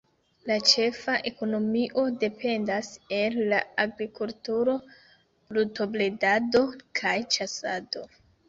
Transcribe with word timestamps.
La 0.51 0.55
ĉefa 0.69 1.17
ekonomio 1.31 2.05
dependas 2.23 2.89
el 3.19 3.37
la 3.53 3.61
agrikulturo, 3.85 4.75
brutobredado 5.53 6.65
kaj 7.03 7.17
ĉasado. 7.39 8.09